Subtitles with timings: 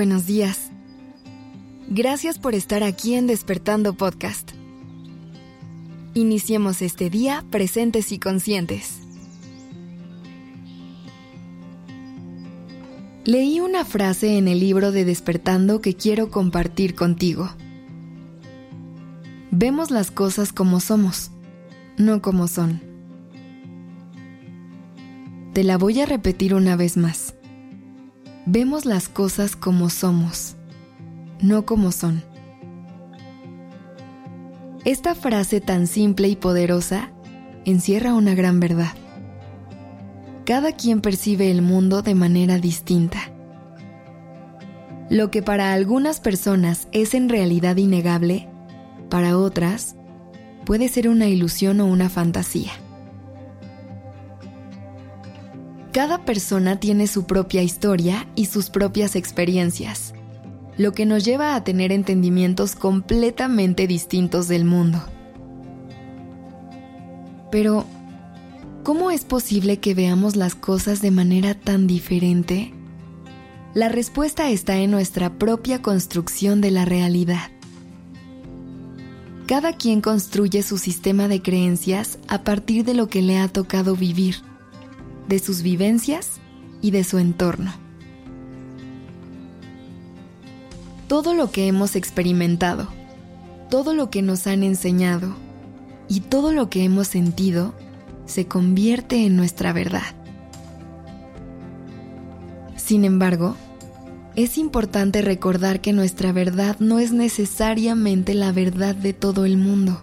[0.00, 0.70] Buenos días.
[1.90, 4.52] Gracias por estar aquí en Despertando Podcast.
[6.14, 9.00] Iniciemos este día presentes y conscientes.
[13.26, 17.50] Leí una frase en el libro de Despertando que quiero compartir contigo.
[19.50, 21.30] Vemos las cosas como somos,
[21.98, 22.80] no como son.
[25.52, 27.34] Te la voy a repetir una vez más.
[28.46, 30.56] Vemos las cosas como somos,
[31.40, 32.22] no como son.
[34.84, 37.12] Esta frase tan simple y poderosa
[37.66, 38.92] encierra una gran verdad.
[40.46, 43.18] Cada quien percibe el mundo de manera distinta.
[45.10, 48.48] Lo que para algunas personas es en realidad innegable,
[49.10, 49.96] para otras
[50.64, 52.72] puede ser una ilusión o una fantasía.
[55.92, 60.14] Cada persona tiene su propia historia y sus propias experiencias,
[60.76, 65.02] lo que nos lleva a tener entendimientos completamente distintos del mundo.
[67.50, 67.86] Pero,
[68.84, 72.72] ¿cómo es posible que veamos las cosas de manera tan diferente?
[73.74, 77.50] La respuesta está en nuestra propia construcción de la realidad.
[79.46, 83.96] Cada quien construye su sistema de creencias a partir de lo que le ha tocado
[83.96, 84.36] vivir
[85.30, 86.40] de sus vivencias
[86.82, 87.72] y de su entorno.
[91.06, 92.88] Todo lo que hemos experimentado,
[93.70, 95.34] todo lo que nos han enseñado
[96.08, 97.74] y todo lo que hemos sentido
[98.26, 100.14] se convierte en nuestra verdad.
[102.76, 103.54] Sin embargo,
[104.34, 110.02] es importante recordar que nuestra verdad no es necesariamente la verdad de todo el mundo.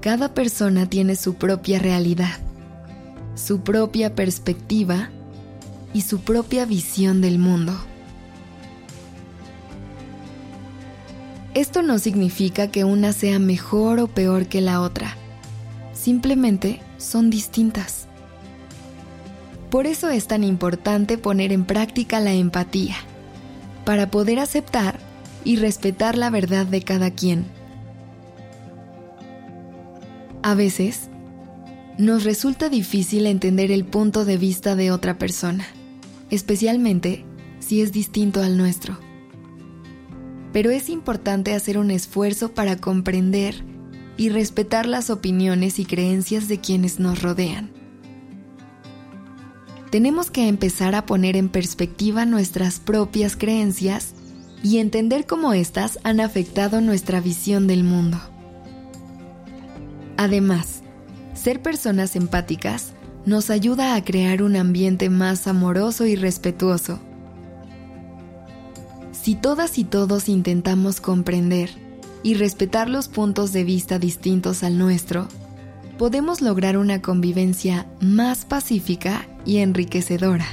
[0.00, 2.40] Cada persona tiene su propia realidad
[3.34, 5.10] su propia perspectiva
[5.94, 7.74] y su propia visión del mundo.
[11.54, 15.16] Esto no significa que una sea mejor o peor que la otra,
[15.92, 18.06] simplemente son distintas.
[19.70, 22.96] Por eso es tan importante poner en práctica la empatía,
[23.84, 24.98] para poder aceptar
[25.44, 27.46] y respetar la verdad de cada quien.
[30.42, 31.08] A veces,
[31.98, 35.66] nos resulta difícil entender el punto de vista de otra persona,
[36.30, 37.24] especialmente
[37.60, 38.98] si es distinto al nuestro.
[40.52, 43.64] Pero es importante hacer un esfuerzo para comprender
[44.16, 47.70] y respetar las opiniones y creencias de quienes nos rodean.
[49.90, 54.14] Tenemos que empezar a poner en perspectiva nuestras propias creencias
[54.62, 58.18] y entender cómo éstas han afectado nuestra visión del mundo.
[60.16, 60.81] Además,
[61.42, 62.92] ser personas empáticas
[63.26, 67.00] nos ayuda a crear un ambiente más amoroso y respetuoso.
[69.10, 71.70] Si todas y todos intentamos comprender
[72.22, 75.26] y respetar los puntos de vista distintos al nuestro,
[75.98, 80.46] podemos lograr una convivencia más pacífica y enriquecedora.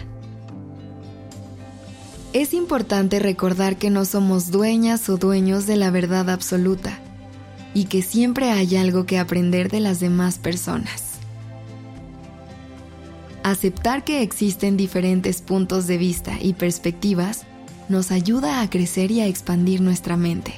[2.33, 6.99] Es importante recordar que no somos dueñas o dueños de la verdad absoluta
[7.79, 11.19] y que siempre hay algo que aprender de las demás personas.
[13.41, 17.45] Aceptar que existen diferentes puntos de vista y perspectivas
[17.87, 20.55] nos ayuda a crecer y a expandir nuestra mente.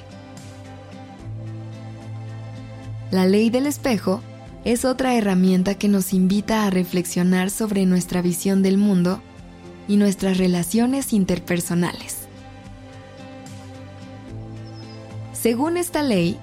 [3.12, 4.24] La ley del espejo
[4.66, 9.22] es otra herramienta que nos invita a reflexionar sobre nuestra visión del mundo
[9.88, 12.22] y nuestras relaciones interpersonales.
[15.34, 16.40] Según esta ley,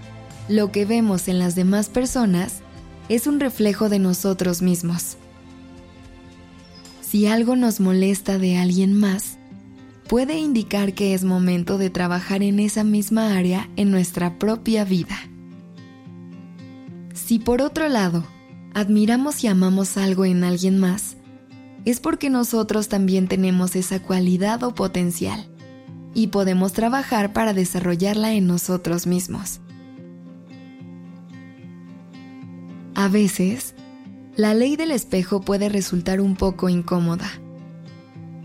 [0.48, 2.60] lo que vemos en las demás personas
[3.09, 5.16] es un reflejo de nosotros mismos.
[7.03, 9.38] Si algo nos molesta de alguien más,
[10.08, 15.17] puede indicar que es momento de trabajar en esa misma área en nuestra propia vida.
[17.14, 18.25] Si por otro lado,
[18.75, 21.17] admiramos y amamos algo en alguien más,
[21.84, 25.46] es porque nosotros también tenemos esa cualidad o potencial
[26.14, 29.61] y podemos trabajar para desarrollarla en nosotros mismos.
[32.98, 33.76] A veces,
[34.34, 37.30] la ley del espejo puede resultar un poco incómoda,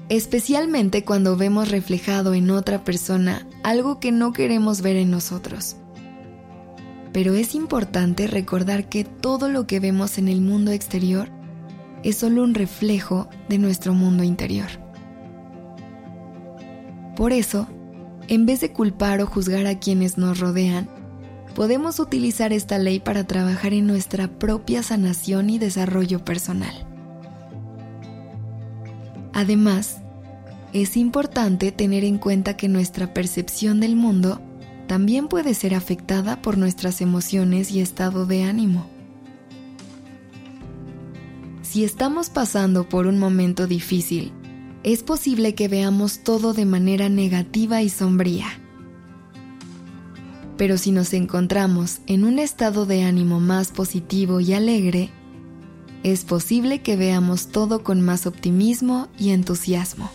[0.10, 5.78] especialmente cuando vemos reflejado en otra persona algo que no queremos ver en nosotros.
[7.14, 11.30] Pero es importante recordar que todo lo que vemos en el mundo exterior
[12.04, 14.70] es solo un reflejo de nuestro mundo interior.
[17.16, 17.68] Por eso,
[18.28, 20.88] en vez de culpar o juzgar a quienes nos rodean,
[21.54, 26.88] podemos utilizar esta ley para trabajar en nuestra propia sanación y desarrollo personal.
[29.34, 29.98] Además,
[30.74, 34.42] es importante tener en cuenta que nuestra percepción del mundo
[34.88, 38.88] también puede ser afectada por nuestras emociones y estado de ánimo.
[41.62, 44.32] Si estamos pasando por un momento difícil,
[44.84, 48.63] es posible que veamos todo de manera negativa y sombría.
[50.64, 55.10] Pero si nos encontramos en un estado de ánimo más positivo y alegre,
[56.04, 60.10] es posible que veamos todo con más optimismo y entusiasmo.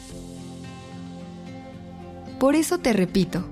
[2.41, 3.45] Por eso te repito,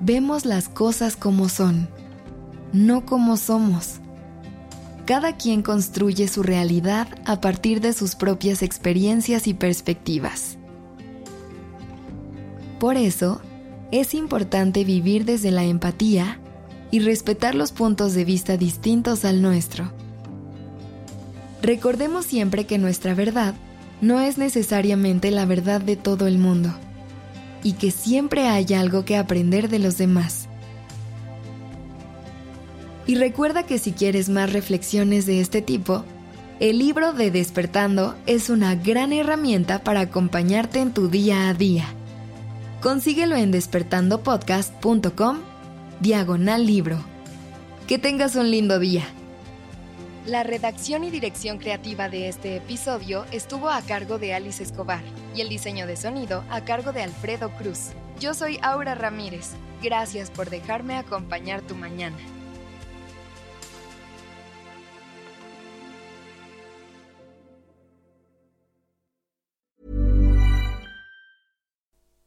[0.00, 1.88] vemos las cosas como son,
[2.72, 4.00] no como somos.
[5.06, 10.58] Cada quien construye su realidad a partir de sus propias experiencias y perspectivas.
[12.80, 13.40] Por eso,
[13.92, 16.38] es importante vivir desde la empatía
[16.90, 19.92] y respetar los puntos de vista distintos al nuestro.
[21.62, 23.54] Recordemos siempre que nuestra verdad
[24.00, 26.74] no es necesariamente la verdad de todo el mundo
[27.62, 30.48] y que siempre hay algo que aprender de los demás.
[33.06, 36.04] Y recuerda que si quieres más reflexiones de este tipo,
[36.60, 41.86] el libro de Despertando es una gran herramienta para acompañarte en tu día a día.
[42.80, 45.40] Consíguelo en despertandopodcast.com
[46.00, 47.04] diagonal libro.
[47.86, 49.04] Que tengas un lindo día.
[50.24, 55.02] La redacción y dirección creativa de este episodio estuvo a cargo de Alice Escobar
[55.34, 57.90] y el diseño de sonido a cargo de Alfredo Cruz.
[58.18, 59.50] Yo soy Aura Ramírez.
[59.82, 62.16] Gracias por dejarme acompañar tu mañana.